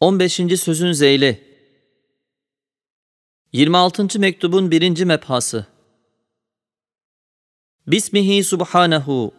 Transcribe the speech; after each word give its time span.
15. 0.00 0.60
sözün 0.60 0.92
zeyli 0.92 1.40
26. 3.52 4.20
mektubun 4.20 4.70
birinci 4.70 5.04
mebhası 5.04 5.66
Bismihi 7.86 8.44
subhanehu 8.44 9.34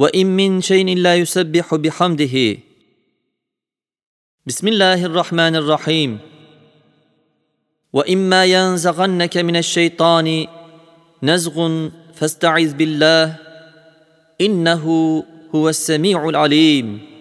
ve 0.00 0.10
in 0.12 0.28
min 0.28 0.60
şeyin 0.60 0.86
illa 0.86 1.14
yusebbihu 1.14 1.82
bihamdihi 1.82 2.62
Bismillahirrahmanirrahim 4.46 6.20
Ve 7.94 8.02
imma 8.06 8.44
yanzaganneke 8.44 9.42
mineşşeytani 9.42 10.48
nezgun 11.22 11.94
festaiz 12.14 12.78
billah 12.78 13.38
innehu 14.38 15.26
huves 15.50 15.78
semi'ul 15.78 16.34
alim 16.34 17.17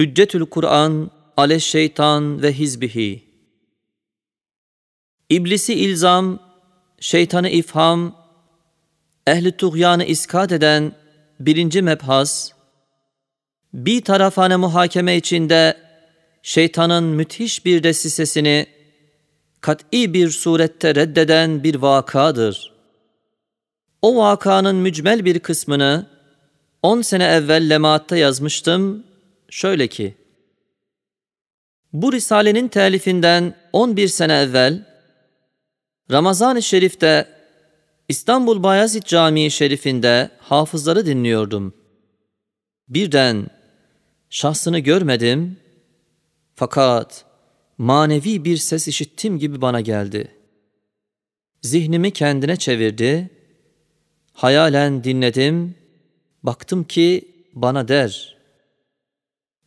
Hüccetül 0.00 0.46
Kur'an, 0.46 1.10
Aleş 1.36 1.64
Şeytan 1.64 2.42
ve 2.42 2.52
Hizbihi 2.52 3.24
İblisi 5.28 5.74
ilzam, 5.74 6.38
şeytanı 7.00 7.48
ifham, 7.48 8.16
ehli 9.26 9.56
tuğyanı 9.56 10.04
iskat 10.04 10.52
eden 10.52 10.92
birinci 11.40 11.82
mebhas, 11.82 12.50
bir 13.74 14.00
tarafane 14.00 14.56
muhakeme 14.56 15.16
içinde 15.16 15.76
şeytanın 16.42 17.04
müthiş 17.04 17.64
bir 17.64 17.82
desisesini 17.82 18.66
kat'i 19.60 20.14
bir 20.14 20.30
surette 20.30 20.94
reddeden 20.94 21.64
bir 21.64 21.74
vakadır. 21.74 22.72
O 24.02 24.16
vakanın 24.16 24.76
mücmel 24.76 25.24
bir 25.24 25.38
kısmını 25.38 26.06
on 26.82 27.02
sene 27.02 27.24
evvel 27.24 27.70
lemaatta 27.70 28.16
yazmıştım 28.16 29.09
şöyle 29.50 29.88
ki, 29.88 30.14
bu 31.92 32.12
Risale'nin 32.12 32.68
telifinden 32.68 33.54
11 33.72 34.08
sene 34.08 34.32
evvel, 34.32 34.86
Ramazan-ı 36.10 36.62
Şerif'te 36.62 37.28
İstanbul 38.08 38.62
Bayezid 38.62 39.02
Camii 39.02 39.50
Şerif'inde 39.50 40.30
hafızları 40.38 41.06
dinliyordum. 41.06 41.74
Birden 42.88 43.46
şahsını 44.30 44.78
görmedim 44.78 45.56
fakat 46.54 47.24
manevi 47.78 48.44
bir 48.44 48.56
ses 48.56 48.88
işittim 48.88 49.38
gibi 49.38 49.60
bana 49.60 49.80
geldi. 49.80 50.34
Zihnimi 51.62 52.10
kendine 52.10 52.56
çevirdi, 52.56 53.30
hayalen 54.32 55.04
dinledim, 55.04 55.74
baktım 56.42 56.84
ki 56.84 57.28
bana 57.54 57.88
der, 57.88 58.36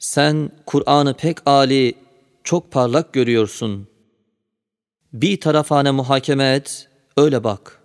sen 0.03 0.51
Kur'an'ı 0.65 1.13
pek 1.13 1.37
âli, 1.45 1.93
çok 2.43 2.71
parlak 2.71 3.13
görüyorsun. 3.13 3.87
Bir 5.13 5.39
tarafane 5.39 5.91
muhakeme 5.91 6.53
et, 6.53 6.89
öyle 7.17 7.43
bak. 7.43 7.81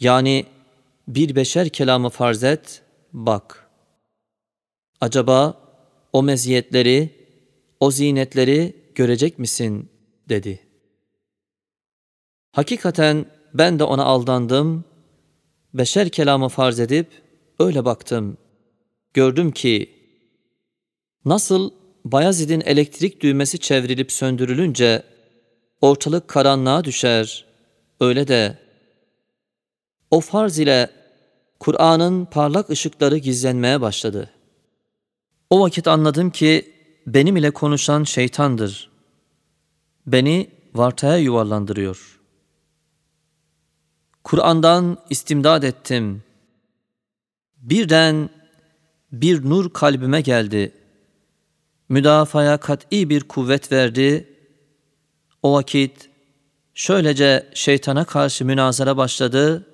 Yani 0.00 0.46
bir 1.08 1.36
beşer 1.36 1.68
kelamı 1.68 2.08
farz 2.10 2.44
et, 2.44 2.82
bak. 3.12 3.70
Acaba 5.00 5.60
o 6.12 6.22
meziyetleri, 6.22 7.26
o 7.80 7.90
zinetleri 7.90 8.76
görecek 8.94 9.38
misin? 9.38 9.90
dedi. 10.28 10.60
Hakikaten 12.52 13.26
ben 13.54 13.78
de 13.78 13.84
ona 13.84 14.04
aldandım, 14.04 14.84
beşer 15.74 16.08
kelamı 16.08 16.48
farz 16.48 16.80
edip 16.80 17.22
öyle 17.58 17.84
baktım. 17.84 18.36
Gördüm 19.14 19.52
ki 19.52 19.99
Nasıl 21.24 21.70
Bayezid'in 22.04 22.60
elektrik 22.60 23.20
düğmesi 23.20 23.58
çevrilip 23.58 24.12
söndürülünce 24.12 25.02
ortalık 25.80 26.28
karanlığa 26.28 26.84
düşer, 26.84 27.44
öyle 28.00 28.28
de 28.28 28.58
o 30.10 30.20
farz 30.20 30.58
ile 30.58 30.90
Kur'an'ın 31.60 32.24
parlak 32.24 32.70
ışıkları 32.70 33.16
gizlenmeye 33.16 33.80
başladı. 33.80 34.30
O 35.50 35.60
vakit 35.60 35.88
anladım 35.88 36.30
ki 36.30 36.72
benim 37.06 37.36
ile 37.36 37.50
konuşan 37.50 38.04
şeytandır. 38.04 38.90
Beni 40.06 40.50
vartaya 40.74 41.16
yuvarlandırıyor. 41.16 42.20
Kur'an'dan 44.24 44.98
istimdad 45.10 45.62
ettim. 45.62 46.22
Birden 47.56 48.30
bir 49.12 49.50
nur 49.50 49.72
kalbime 49.72 50.20
geldi 50.20 50.72
müdafaya 51.90 52.56
kat'i 52.56 53.10
bir 53.10 53.20
kuvvet 53.20 53.72
verdi. 53.72 54.28
O 55.42 55.52
vakit 55.52 56.08
şöylece 56.74 57.46
şeytana 57.54 58.04
karşı 58.04 58.44
münazara 58.44 58.96
başladı. 58.96 59.66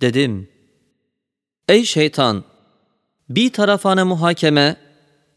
Dedim, 0.00 0.48
Ey 1.68 1.84
şeytan! 1.84 2.44
Bir 3.28 3.52
tarafane 3.52 4.02
muhakeme, 4.02 4.76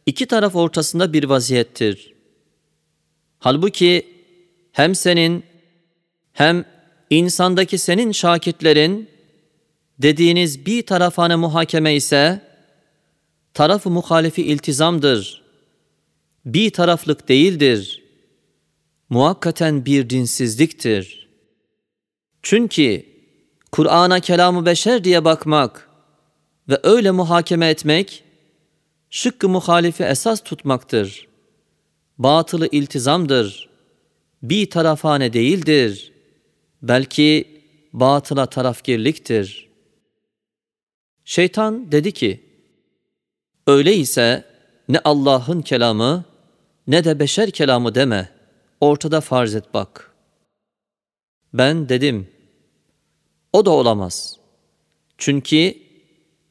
iki 0.06 0.26
taraf 0.26 0.56
ortasında 0.56 1.14
bir 1.14 1.24
vaziyettir. 1.24 2.14
Halbuki 3.40 4.08
hem 4.72 4.96
senin 4.96 5.44
hem 6.34 6.66
insandaki 7.10 7.78
senin 7.78 8.12
şakitlerin 8.12 9.10
dediğiniz 10.00 10.66
bir 10.66 10.86
tarafane 10.86 11.36
muhakeme 11.36 11.96
ise 11.96 12.42
tarafı 13.54 13.90
muhalifi 13.90 14.44
iltizamdır.'' 14.44 15.43
Bir 16.46 16.70
taraflık 16.70 17.30
değildir. 17.30 18.04
Muhakkaten 19.10 19.86
bir 19.86 20.10
dinsizliktir. 20.10 21.30
Çünkü 22.42 23.06
Kur'an'a 23.72 24.20
kelamı 24.20 24.66
beşer 24.66 25.04
diye 25.04 25.26
bakmak 25.26 25.90
ve 26.70 26.80
öyle 26.84 27.12
muhakeme 27.12 27.70
etmek, 27.70 28.24
şıkkı 29.10 29.50
muhalifi 29.50 30.04
esas 30.04 30.44
tutmaktır. 30.44 31.28
Batılı 32.18 32.68
iltizamdır. 32.72 33.70
Bir 34.44 34.70
tarafane 34.70 35.34
değildir. 35.34 36.14
Belki 36.82 37.62
batıla 37.94 38.46
tarafgirliktir. 38.46 39.70
Şeytan 41.26 41.92
dedi 41.92 42.12
ki, 42.12 42.44
öyleyse 43.68 44.46
ne 44.90 45.00
Allah'ın 45.00 45.62
kelamı 45.62 46.33
ne 46.88 47.04
de 47.04 47.20
beşer 47.20 47.52
kelamı 47.52 47.96
deme, 47.96 48.30
ortada 48.82 49.22
farz 49.22 49.56
et 49.56 49.74
bak. 49.74 50.12
Ben 51.54 51.90
dedim, 51.90 52.28
o 53.54 53.66
da 53.66 53.72
olamaz. 53.72 54.38
Çünkü 55.18 55.76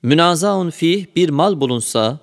münazaun 0.02 0.70
fih 0.70 1.06
bir 1.16 1.28
mal 1.28 1.60
bulunsa, 1.60 2.18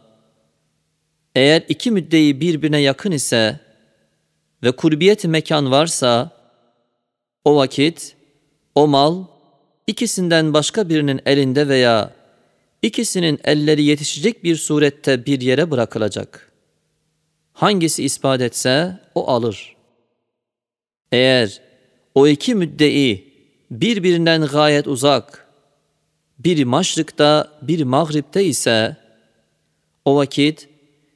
eğer 1.35 1.63
iki 1.69 1.91
müddeyi 1.91 2.41
birbirine 2.41 2.81
yakın 2.81 3.11
ise 3.11 3.59
ve 4.63 4.71
kurbiyet 4.71 5.25
mekan 5.25 5.71
varsa, 5.71 6.31
o 7.45 7.55
vakit 7.55 8.15
o 8.75 8.87
mal 8.87 9.23
ikisinden 9.87 10.53
başka 10.53 10.89
birinin 10.89 11.21
elinde 11.25 11.67
veya 11.67 12.13
ikisinin 12.81 13.39
elleri 13.43 13.83
yetişecek 13.83 14.43
bir 14.43 14.55
surette 14.55 15.25
bir 15.25 15.41
yere 15.41 15.71
bırakılacak.'' 15.71 16.48
Hangisi 17.59 18.03
ispat 18.03 18.41
etse 18.41 18.99
o 19.15 19.27
alır. 19.27 19.75
Eğer 21.11 21.61
o 22.15 22.27
iki 22.27 22.55
müddei 22.55 23.33
birbirinden 23.71 24.45
gayet 24.45 24.87
uzak, 24.87 25.47
biri 26.39 26.65
maşrıkta, 26.65 27.59
biri 27.61 27.85
mağripte 27.85 28.45
ise, 28.45 28.97
o 30.05 30.15
vakit 30.15 30.69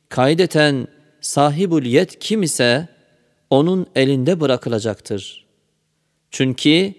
kaydeten 0.09 0.87
sahibul 1.21 1.83
yet 1.83 2.19
kim 2.19 2.43
ise 2.43 2.87
onun 3.49 3.87
elinde 3.95 4.39
bırakılacaktır. 4.39 5.45
Çünkü 6.31 6.93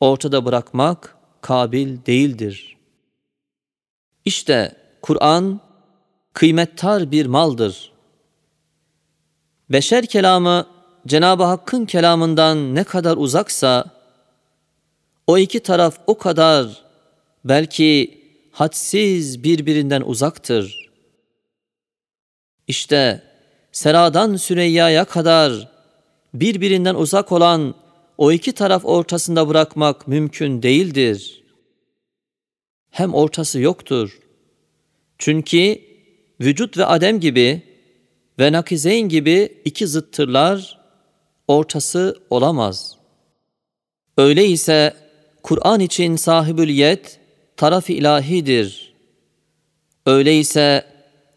ortada 0.00 0.44
bırakmak 0.44 1.16
kabil 1.40 1.96
değildir. 2.06 2.76
İşte 4.24 4.76
Kur'an 5.02 5.60
kıymettar 6.32 7.10
bir 7.10 7.26
maldır.'' 7.26 7.91
Beşer 9.72 10.06
kelamı 10.06 10.66
Cenab-ı 11.06 11.42
Hakk'ın 11.42 11.84
kelamından 11.86 12.74
ne 12.74 12.84
kadar 12.84 13.16
uzaksa, 13.16 13.84
o 15.26 15.38
iki 15.38 15.60
taraf 15.60 15.98
o 16.06 16.18
kadar 16.18 16.82
belki 17.44 18.18
hadsiz 18.50 19.44
birbirinden 19.44 20.02
uzaktır. 20.06 20.90
İşte 22.68 23.22
Sera'dan 23.72 24.36
Süreyya'ya 24.36 25.04
kadar 25.04 25.68
birbirinden 26.34 26.94
uzak 26.94 27.32
olan 27.32 27.74
o 28.18 28.32
iki 28.32 28.52
taraf 28.52 28.84
ortasında 28.84 29.48
bırakmak 29.48 30.08
mümkün 30.08 30.62
değildir. 30.62 31.42
Hem 32.90 33.14
ortası 33.14 33.60
yoktur. 33.60 34.18
Çünkü 35.18 35.80
vücut 36.40 36.78
ve 36.78 36.84
adem 36.84 37.20
gibi 37.20 37.71
ve 38.42 38.52
nakizeyn 38.52 39.08
gibi 39.08 39.62
iki 39.64 39.86
zıttırlar, 39.86 40.78
ortası 41.48 42.16
olamaz. 42.30 42.96
Öyleyse 44.18 44.94
Kur'an 45.42 45.80
için 45.80 46.16
sahibül 46.16 46.68
yet, 46.68 47.20
taraf-ı 47.56 47.92
ilahidir. 47.92 48.94
Öyleyse 50.06 50.84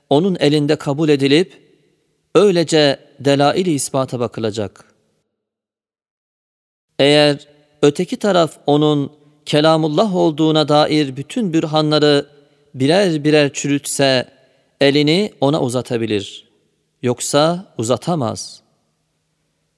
onun 0.10 0.38
elinde 0.40 0.76
kabul 0.76 1.10
edilip, 1.10 1.62
öylece 2.36 3.00
delail-i 3.20 3.72
ispata 3.72 4.20
bakılacak. 4.20 4.86
Eğer 7.00 7.48
öteki 7.82 8.18
taraf 8.18 8.58
onun 8.68 9.12
kelamullah 9.46 10.16
olduğuna 10.16 10.68
dair 10.68 11.18
bütün 11.18 11.54
bürhanları 11.54 12.26
birer 12.76 13.24
birer 13.24 13.54
çürütse, 13.54 14.30
elini 14.82 15.34
ona 15.42 15.62
uzatabilir. 15.62 16.45
Yoksa 17.06 17.74
uzatamaz. 17.78 18.62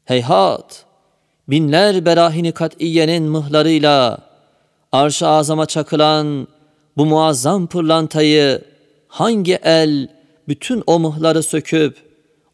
Heyhat! 0.05 0.85
Binler 1.47 2.05
berahini 2.05 2.51
kat'iyenin 2.51 3.23
mıhlarıyla 3.23 4.19
arş-ı 4.91 5.27
azama 5.27 5.65
çakılan 5.65 6.47
bu 6.97 7.05
muazzam 7.05 7.67
pırlantayı 7.67 8.61
hangi 9.07 9.55
el 9.55 10.07
bütün 10.47 10.83
o 10.87 10.99
mıhları 10.99 11.43
söküp 11.43 11.97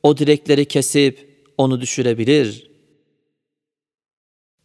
o 0.04 0.18
direkleri 0.18 0.66
kesip 0.66 1.44
onu 1.58 1.82
düşürebilir? 1.82 2.72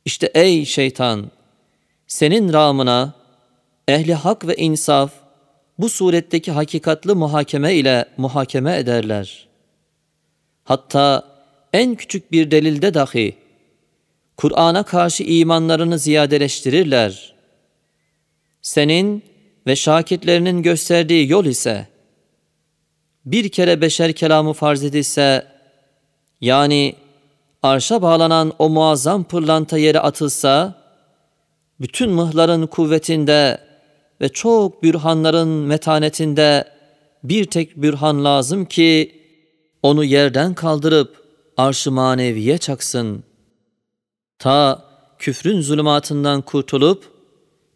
İşte 0.05 0.31
ey 0.35 0.65
şeytan! 0.65 1.31
Senin 2.07 2.53
ramına 2.53 3.15
ehli 3.89 4.15
hak 4.15 4.47
ve 4.47 4.57
insaf 4.57 5.13
bu 5.79 5.89
suretteki 5.89 6.53
hakikatlı 6.53 7.17
muhakeme 7.17 7.75
ile 7.75 8.05
muhakeme 8.17 8.79
ederler. 8.79 9.48
Hatta 10.69 11.25
en 11.73 11.95
küçük 11.95 12.33
bir 12.33 12.51
delilde 12.51 12.95
dahi 12.95 13.37
Kur'an'a 14.37 14.83
karşı 14.83 15.23
imanlarını 15.23 15.99
ziyadeleştirirler. 15.99 17.35
Senin 18.63 19.23
ve 19.67 19.77
şakitlerinin 19.77 20.63
gösterdiği 20.63 21.31
yol 21.31 21.45
ise 21.45 21.89
bir 23.25 23.49
kere 23.49 23.81
beşer 23.81 24.13
kelamı 24.13 24.53
farz 24.53 24.85
edilse 24.85 25.47
yani 26.41 26.95
arşa 27.63 28.03
bağlanan 28.03 28.53
o 28.59 28.69
muazzam 28.69 29.25
pırlanta 29.25 29.79
yere 29.79 30.01
atılsa 30.01 30.75
bütün 31.81 32.11
mıhların 32.11 32.67
kuvvetinde 32.67 33.59
ve 34.21 34.29
çok 34.29 34.83
bürhanların 34.83 35.49
metanetinde 35.49 36.65
bir 37.25 37.45
tek 37.45 37.77
bürhan 37.77 38.25
lazım 38.25 38.65
ki 38.65 39.18
onu 39.89 40.05
yerden 40.05 40.55
kaldırıp 40.55 41.23
arş-ı 41.57 41.93
maneviye 41.93 42.59
çaksın. 42.59 43.25
Ta 44.39 44.85
küfrün 45.19 45.61
zulümatından 45.61 46.43
kurtulup 46.43 47.13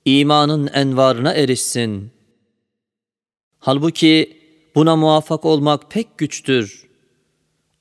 imanın 0.05 0.67
envarına 0.67 1.33
erişsin. 1.33 2.11
Halbuki 3.59 4.37
buna 4.75 4.97
muvaffak 4.97 5.45
olmak 5.45 5.91
pek 5.91 6.19
güçtür. 6.19 6.89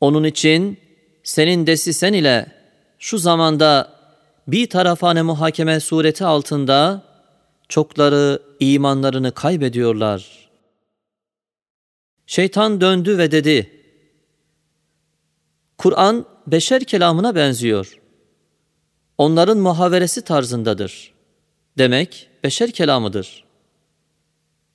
Onun 0.01 0.24
için 0.24 0.78
senin 1.24 1.68
desisen 1.68 2.13
ile 2.13 2.51
şu 3.00 3.18
zamanda 3.18 3.94
bir 4.48 4.69
tarafane 4.69 5.22
muhakeme 5.22 5.80
sureti 5.80 6.25
altında 6.25 7.04
çokları 7.69 8.42
imanlarını 8.60 9.31
kaybediyorlar. 9.31 10.50
Şeytan 12.25 12.81
döndü 12.81 13.18
ve 13.18 13.31
dedi, 13.31 13.81
Kur'an 15.81 16.25
beşer 16.48 16.83
kelamına 16.83 17.36
benziyor. 17.36 18.00
Onların 19.18 19.57
muhaveresi 19.57 20.22
tarzındadır. 20.22 21.13
Demek 21.78 22.30
beşer 22.44 22.72
kelamıdır. 22.72 23.44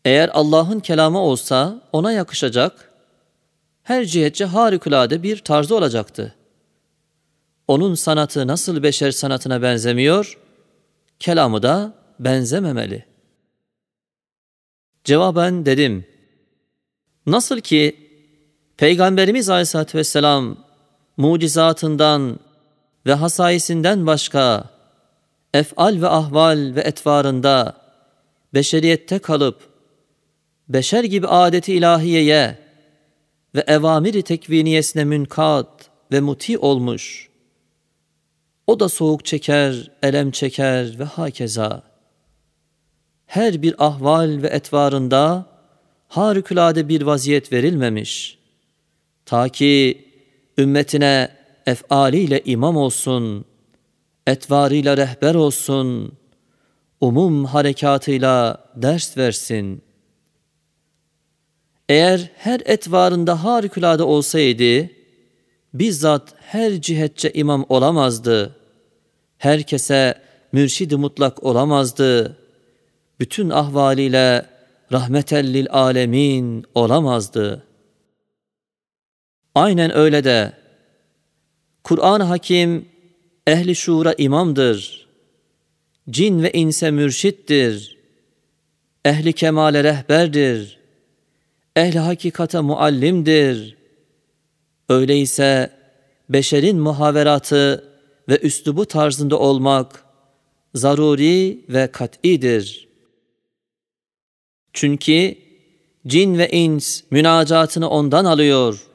Eğer 0.04 0.30
Allah'ın 0.32 0.80
kelamı 0.80 1.18
olsa 1.18 1.82
ona 1.92 2.12
yakışacak, 2.12 2.92
her 3.82 4.04
cihetçe 4.04 4.44
harikulade 4.44 5.22
bir 5.22 5.38
tarzı 5.38 5.76
olacaktı. 5.76 6.34
Onun 7.68 7.94
sanatı 7.94 8.46
nasıl 8.46 8.82
beşer 8.82 9.10
sanatına 9.10 9.62
benzemiyor, 9.62 10.38
kelamı 11.20 11.62
da 11.62 11.94
benzememeli. 12.20 13.04
Cevaben 15.04 15.66
dedim, 15.66 16.06
nasıl 17.26 17.60
ki 17.60 17.96
Peygamberimiz 18.76 19.48
Aleyhisselatü 19.48 19.98
Vesselam 19.98 20.65
mucizatından 21.16 22.38
ve 23.06 23.12
hasayisinden 23.12 24.06
başka 24.06 24.70
efal 25.54 26.00
ve 26.02 26.08
ahval 26.08 26.72
ve 26.74 26.80
etvarında 26.80 27.76
beşeriyette 28.54 29.18
kalıp 29.18 29.68
beşer 30.68 31.04
gibi 31.04 31.26
adeti 31.26 31.74
ilahiyeye 31.74 32.58
ve 33.54 33.64
evamiri 33.66 34.22
tekviniyesine 34.22 35.04
münkat 35.04 35.90
ve 36.12 36.20
muti 36.20 36.58
olmuş. 36.58 37.28
O 38.66 38.80
da 38.80 38.88
soğuk 38.88 39.24
çeker, 39.24 39.90
elem 40.02 40.30
çeker 40.30 40.98
ve 40.98 41.04
hakeza. 41.04 41.82
Her 43.26 43.62
bir 43.62 43.74
ahval 43.86 44.42
ve 44.42 44.46
etvarında 44.46 45.46
harikulade 46.08 46.88
bir 46.88 47.02
vaziyet 47.02 47.52
verilmemiş. 47.52 48.38
Ta 49.26 49.48
ki 49.48 50.05
ümmetine 50.58 51.28
efaliyle 51.66 52.42
imam 52.44 52.76
olsun, 52.76 53.44
etvarıyla 54.26 54.96
rehber 54.96 55.34
olsun, 55.34 56.12
umum 57.00 57.44
harekatıyla 57.44 58.64
ders 58.76 59.16
versin. 59.16 59.82
Eğer 61.88 62.30
her 62.36 62.60
etvarında 62.64 63.44
harikulade 63.44 64.02
olsaydı, 64.02 64.90
bizzat 65.74 66.34
her 66.40 66.80
cihetçe 66.80 67.32
imam 67.32 67.66
olamazdı. 67.68 68.56
Herkese 69.38 70.14
mürşid 70.52 70.92
mutlak 70.92 71.44
olamazdı. 71.44 72.36
Bütün 73.20 73.50
ahvaliyle 73.50 74.46
rahmetellil 74.92 75.66
alemin 75.70 76.64
olamazdı. 76.74 77.62
Aynen 79.56 79.96
öyle 79.96 80.24
de 80.24 80.52
Kur'an-ı 81.84 82.22
Hakim 82.24 82.88
ehli 83.46 83.76
şuura 83.76 84.14
imamdır. 84.18 85.06
Cin 86.10 86.42
ve 86.42 86.52
inse 86.52 86.90
mürşittir. 86.90 87.98
Ehli 89.04 89.32
kemale 89.32 89.84
rehberdir. 89.84 90.78
Ehli 91.76 91.98
hakikate 91.98 92.60
muallimdir. 92.60 93.76
Öyleyse 94.88 95.70
beşerin 96.28 96.78
muhaveratı 96.78 97.84
ve 98.28 98.38
üslubu 98.38 98.86
tarzında 98.86 99.38
olmak 99.38 100.04
zaruri 100.74 101.64
ve 101.68 101.92
kat'idir. 101.92 102.88
Çünkü 104.72 105.34
cin 106.06 106.38
ve 106.38 106.48
ins 106.48 107.02
münacatını 107.10 107.88
ondan 107.90 108.24
alıyor 108.24 108.86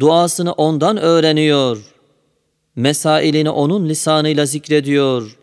duasını 0.00 0.52
ondan 0.52 0.96
öğreniyor, 0.96 1.94
mesailini 2.76 3.50
onun 3.50 3.88
lisanıyla 3.88 4.46
zikrediyor, 4.46 5.38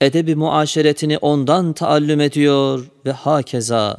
edebi 0.00 0.34
muaşeretini 0.34 1.18
ondan 1.18 1.72
taallüm 1.72 2.20
ediyor 2.20 2.86
ve 3.06 3.12
hakeza. 3.12 3.98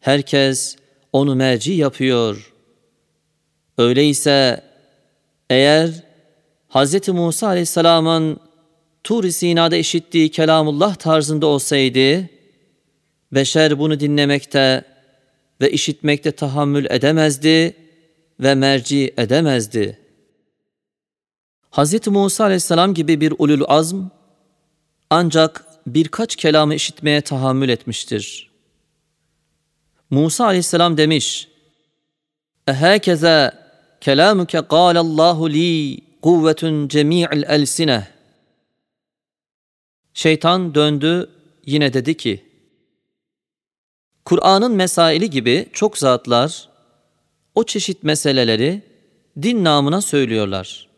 Herkes 0.00 0.76
onu 1.12 1.34
merci 1.34 1.72
yapıyor. 1.72 2.52
Öyleyse 3.78 4.62
eğer 5.50 5.90
Hz. 6.68 7.08
Musa 7.08 7.46
Aleyhisselam'ın 7.46 8.40
Tur-i 9.04 9.32
Sina'da 9.32 9.76
işittiği 9.76 10.30
kelamullah 10.30 10.94
tarzında 10.94 11.46
olsaydı, 11.46 12.28
beşer 13.32 13.78
bunu 13.78 14.00
dinlemekte 14.00 14.84
ve 15.60 15.70
işitmekte 15.70 16.32
tahammül 16.32 16.86
edemezdi 16.90 17.76
ve 18.40 18.54
merci 18.54 19.14
edemezdi. 19.16 19.98
Hz. 21.72 22.06
Musa 22.06 22.44
aleyhisselam 22.44 22.94
gibi 22.94 23.20
bir 23.20 23.34
ulul 23.38 23.64
azm 23.68 24.02
ancak 25.10 25.64
birkaç 25.86 26.36
kelamı 26.36 26.74
işitmeye 26.74 27.20
tahammül 27.20 27.68
etmiştir. 27.68 28.50
Musa 30.10 30.44
aleyhisselam 30.44 30.96
demiş, 30.96 31.48
Ehekeze 32.68 33.52
kelamuke 34.00 34.58
Allahu 34.58 35.50
li 35.50 35.98
kuvvetun 36.22 36.88
cemi'il 36.88 37.42
elsine. 37.42 38.08
Şeytan 40.14 40.74
döndü 40.74 41.30
yine 41.66 41.92
dedi 41.92 42.16
ki, 42.16 42.44
Kur'an'ın 44.24 44.72
mesaili 44.72 45.30
gibi 45.30 45.68
çok 45.72 45.98
zatlar 45.98 46.68
o 47.54 47.64
çeşit 47.64 48.02
meseleleri 48.02 48.82
din 49.42 49.64
namına 49.64 50.00
söylüyorlar. 50.00 50.88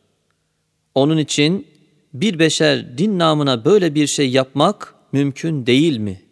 Onun 0.94 1.18
için 1.18 1.66
bir 2.14 2.38
beşer 2.38 2.98
din 2.98 3.18
namına 3.18 3.64
böyle 3.64 3.94
bir 3.94 4.06
şey 4.06 4.30
yapmak 4.30 4.94
mümkün 5.12 5.66
değil 5.66 5.98
mi? 5.98 6.22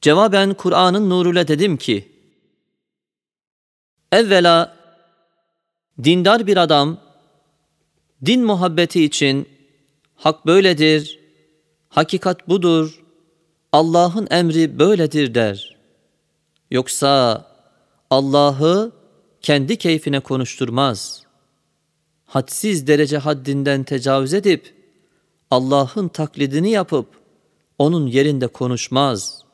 Cevaben 0.00 0.54
Kur'an'ın 0.54 1.10
nuruyla 1.10 1.48
dedim 1.48 1.76
ki, 1.76 2.08
Evvela 4.12 4.76
dindar 6.04 6.46
bir 6.46 6.56
adam 6.56 7.00
din 8.26 8.44
muhabbeti 8.44 9.04
için 9.04 9.48
hak 10.14 10.46
böyledir, 10.46 11.18
hakikat 11.88 12.48
budur, 12.48 13.04
Allah'ın 13.72 14.28
emri 14.30 14.78
böyledir 14.78 15.34
der. 15.34 15.76
Yoksa 16.70 17.44
Allah'ı 18.10 18.92
kendi 19.42 19.76
keyfine 19.76 20.20
konuşturmaz. 20.20 21.22
Hadsiz 22.26 22.86
derece 22.86 23.18
haddinden 23.18 23.84
tecavüz 23.84 24.34
edip 24.34 24.74
Allah'ın 25.50 26.08
taklidini 26.08 26.70
yapıp 26.70 27.06
onun 27.78 28.06
yerinde 28.06 28.46
konuşmaz. 28.46 29.44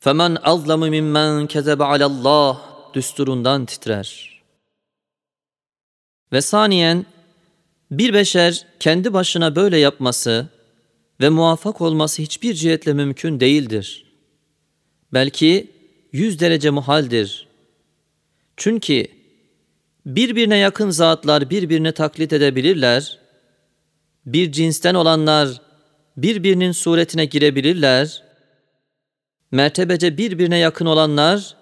Femen 0.00 0.36
azlamu 0.42 0.86
mimmen 0.86 1.46
kezebe 1.46 1.84
alallah 1.84 2.60
düsturundan 2.94 3.66
titrer. 3.66 4.42
Ve 6.32 6.40
saniyen 6.40 7.06
bir 7.90 8.14
beşer 8.14 8.66
kendi 8.80 9.12
başına 9.12 9.56
böyle 9.56 9.78
yapması 9.78 10.48
ve 11.20 11.28
muvaffak 11.28 11.80
olması 11.80 12.22
hiçbir 12.22 12.54
cihetle 12.54 12.92
mümkün 12.92 13.40
değildir. 13.40 14.04
Belki 15.12 15.70
yüz 16.12 16.40
derece 16.40 16.70
muhaldir. 16.70 17.46
Çünkü 18.56 19.06
birbirine 20.06 20.56
yakın 20.56 20.90
zatlar 20.90 21.50
birbirini 21.50 21.92
taklit 21.92 22.32
edebilirler, 22.32 23.18
bir 24.26 24.52
cinsten 24.52 24.94
olanlar 24.94 25.60
birbirinin 26.16 26.72
suretine 26.72 27.24
girebilirler, 27.24 28.22
mertebece 29.50 30.18
birbirine 30.18 30.58
yakın 30.58 30.86
olanlar 30.86 31.56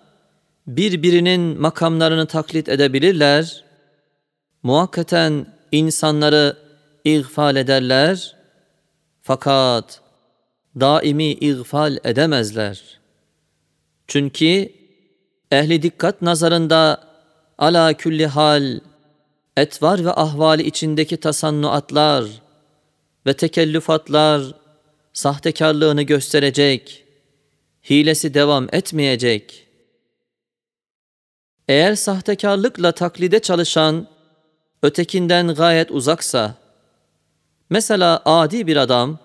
birbirinin 0.67 1.61
makamlarını 1.61 2.27
taklit 2.27 2.69
edebilirler, 2.69 3.65
muhakkaten 4.63 5.47
insanları 5.73 6.57
ihfal 7.05 7.57
ederler, 7.57 8.37
fakat 9.25 10.01
daimi 10.81 11.33
ihfal 11.33 11.97
edemezler. 12.05 13.01
Çünkü 14.07 14.73
ehli 15.51 15.83
dikkat 15.83 16.23
nazarında 16.23 17.09
ala 17.59 17.93
külli 17.95 18.27
hal 18.27 18.81
etvar 19.57 20.05
ve 20.05 20.13
ahvali 20.13 20.63
içindeki 20.63 21.17
tasannuatlar 21.17 22.25
ve 23.27 23.33
tekellüfatlar 23.35 24.55
sahtekarlığını 25.13 26.03
gösterecek, 26.03 27.05
hilesi 27.91 28.35
devam 28.35 28.69
etmeyecek. 28.73 29.67
Eğer 31.69 31.95
sahtekarlıkla 31.95 32.93
taklide 32.93 33.41
çalışan 33.41 34.07
ötekinden 34.83 35.55
gayet 35.55 35.91
uzaksa, 35.91 36.64
mesela 37.71 38.23
adi 38.25 38.67
bir 38.67 38.77
adam, 38.77 39.19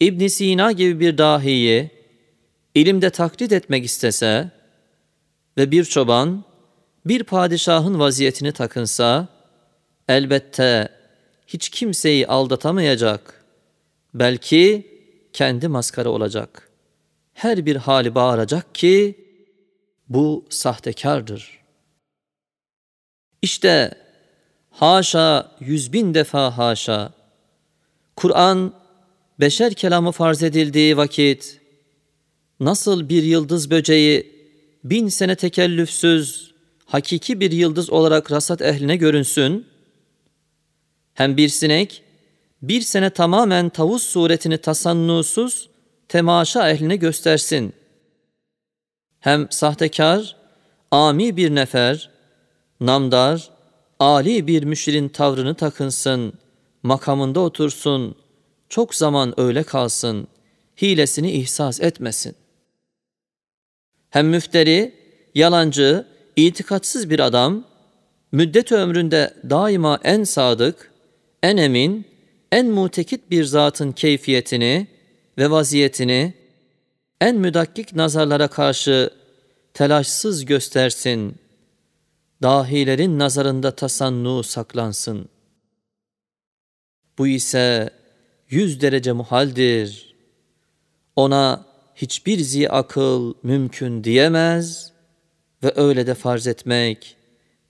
İbn 0.00 0.26
Sina 0.26 0.72
gibi 0.72 1.00
bir 1.00 1.18
dahiyi 1.18 1.90
ilimde 2.74 3.10
taklit 3.10 3.52
etmek 3.52 3.84
istese 3.84 4.50
ve 5.56 5.70
bir 5.70 5.84
çoban 5.84 6.44
bir 7.06 7.24
padişahın 7.24 7.98
vaziyetini 7.98 8.52
takınsa, 8.52 9.28
elbette 10.08 10.88
hiç 11.46 11.68
kimseyi 11.68 12.26
aldatamayacak. 12.26 13.44
Belki 14.14 14.86
kendi 15.32 15.68
maskara 15.68 16.08
olacak. 16.08 16.70
Her 17.32 17.66
bir 17.66 17.76
hali 17.76 18.14
bağıracak 18.14 18.74
ki, 18.74 19.24
bu 20.08 20.46
sahtekardır. 20.50 21.60
İşte 23.42 23.94
haşa 24.70 25.56
yüz 25.60 25.92
bin 25.92 26.14
defa 26.14 26.58
haşa, 26.58 27.12
Kur'an 28.16 28.72
beşer 29.40 29.74
kelamı 29.74 30.12
farz 30.12 30.42
edildiği 30.42 30.96
vakit, 30.96 31.60
nasıl 32.60 33.08
bir 33.08 33.22
yıldız 33.22 33.70
böceği 33.70 34.34
bin 34.84 35.08
sene 35.08 35.36
tekellüfsüz, 35.36 36.54
hakiki 36.84 37.40
bir 37.40 37.50
yıldız 37.50 37.90
olarak 37.90 38.32
rasat 38.32 38.62
ehline 38.62 38.96
görünsün, 38.96 39.66
hem 41.14 41.36
bir 41.36 41.48
sinek, 41.48 42.02
bir 42.62 42.80
sene 42.80 43.10
tamamen 43.10 43.68
tavus 43.68 44.02
suretini 44.02 44.58
tasannusuz, 44.58 45.68
temaşa 46.08 46.70
ehline 46.70 46.96
göstersin. 46.96 47.72
Hem 49.20 49.50
sahtekar, 49.50 50.36
ami 50.90 51.36
bir 51.36 51.54
nefer, 51.54 52.10
namdar, 52.80 53.50
Ali 54.00 54.46
bir 54.46 54.62
müşirin 54.62 55.08
tavrını 55.08 55.54
takınsın, 55.54 56.32
makamında 56.84 57.40
otursun, 57.40 58.14
çok 58.68 58.94
zaman 58.94 59.34
öyle 59.40 59.62
kalsın, 59.62 60.28
hilesini 60.82 61.30
ihsas 61.30 61.80
etmesin. 61.80 62.34
Hem 64.10 64.28
müfteri, 64.28 64.94
yalancı, 65.34 66.06
itikatsız 66.36 67.10
bir 67.10 67.20
adam, 67.20 67.64
müddet 68.32 68.72
ömründe 68.72 69.34
daima 69.50 70.00
en 70.04 70.24
sadık, 70.24 70.90
en 71.42 71.56
emin, 71.56 72.04
en 72.52 72.66
mutekit 72.66 73.30
bir 73.30 73.44
zatın 73.44 73.92
keyfiyetini 73.92 74.86
ve 75.38 75.50
vaziyetini 75.50 76.34
en 77.20 77.36
müdakkik 77.36 77.94
nazarlara 77.94 78.48
karşı 78.48 79.10
telaşsız 79.74 80.44
göstersin. 80.44 81.36
Dahilerin 82.42 83.18
nazarında 83.18 83.70
tasannu 83.70 84.42
saklansın. 84.42 85.33
Bu 87.18 87.26
ise 87.26 87.90
yüz 88.48 88.80
derece 88.80 89.12
muhaldir. 89.12 90.14
Ona 91.16 91.66
hiçbir 91.94 92.38
zi 92.38 92.70
akıl 92.70 93.34
mümkün 93.42 94.04
diyemez 94.04 94.92
ve 95.62 95.72
öyle 95.76 96.06
de 96.06 96.14
farz 96.14 96.46
etmek, 96.46 97.16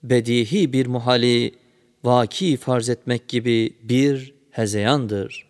bedihi 0.03 0.73
bir 0.73 0.85
muhali 0.85 1.55
vaki 2.03 2.57
farz 2.57 2.89
etmek 2.89 3.27
gibi 3.27 3.77
bir 3.83 4.33
hezeyandır. 4.51 5.47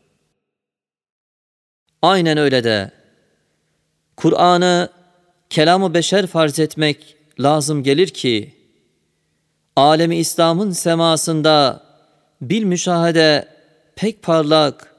Aynen 2.02 2.38
öyle 2.38 2.64
de 2.64 2.92
Kur'an'ı 4.16 4.90
kelamı 5.50 5.94
beşer 5.94 6.28
farz 6.28 6.60
etmek 6.60 7.18
lazım 7.40 7.84
gelir 7.84 8.08
ki 8.08 8.54
alemi 9.76 10.18
İslam'ın 10.18 10.72
semasında 10.72 11.84
bil 12.42 12.64
müşahede 12.64 13.55
pek 13.96 14.24
parlak 14.24 14.96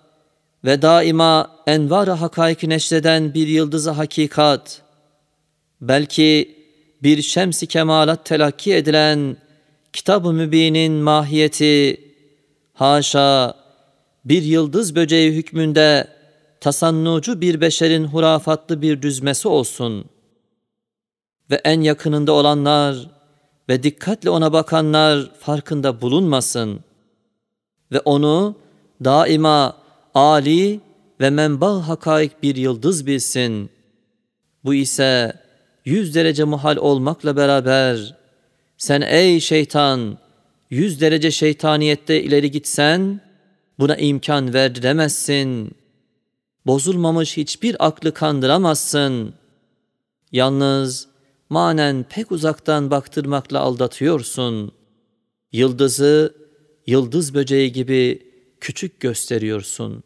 ve 0.64 0.82
daima 0.82 1.50
envar-ı 1.66 2.10
hakaiki 2.10 2.68
neşreden 2.68 3.34
bir 3.34 3.46
yıldızı 3.46 3.90
hakikat, 3.90 4.82
belki 5.80 6.56
bir 7.02 7.22
şemsi 7.22 7.66
kemalat 7.66 8.24
telakki 8.24 8.74
edilen 8.74 9.36
Kitab-ı 9.92 10.32
Mübin'in 10.32 10.92
mahiyeti, 10.92 12.00
haşa 12.72 13.54
bir 14.24 14.42
yıldız 14.42 14.94
böceği 14.96 15.32
hükmünde 15.32 16.08
tasannucu 16.60 17.40
bir 17.40 17.60
beşerin 17.60 18.04
hurafatlı 18.04 18.82
bir 18.82 19.02
düzmesi 19.02 19.48
olsun. 19.48 20.04
Ve 21.50 21.60
en 21.64 21.80
yakınında 21.80 22.32
olanlar 22.32 23.10
ve 23.68 23.82
dikkatle 23.82 24.30
ona 24.30 24.52
bakanlar 24.52 25.30
farkında 25.40 26.00
bulunmasın. 26.00 26.80
Ve 27.92 28.00
onu 28.00 28.56
daima 29.04 29.76
Ali 30.14 30.80
ve 31.20 31.30
menba 31.30 31.88
hakaik 31.88 32.42
bir 32.42 32.56
yıldız 32.56 33.06
bilsin. 33.06 33.70
Bu 34.64 34.74
ise 34.74 35.32
yüz 35.84 36.14
derece 36.14 36.44
muhal 36.44 36.76
olmakla 36.76 37.36
beraber 37.36 38.16
sen 38.78 39.00
ey 39.00 39.40
şeytan 39.40 40.18
yüz 40.70 41.00
derece 41.00 41.30
şeytaniyette 41.30 42.22
ileri 42.22 42.50
gitsen 42.50 43.20
buna 43.78 43.96
imkan 43.96 44.54
verdiremezsin. 44.54 45.70
Bozulmamış 46.66 47.36
hiçbir 47.36 47.86
aklı 47.86 48.14
kandıramazsın. 48.14 49.34
Yalnız 50.32 51.08
manen 51.50 52.06
pek 52.10 52.32
uzaktan 52.32 52.90
baktırmakla 52.90 53.60
aldatıyorsun. 53.60 54.72
Yıldızı 55.52 56.34
yıldız 56.86 57.34
böceği 57.34 57.72
gibi 57.72 58.26
küçük 58.60 59.00
gösteriyorsun.'' 59.00 60.05